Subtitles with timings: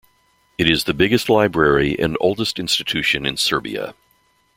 [0.57, 3.93] It is the biggest library, and oldest institution in Serbia.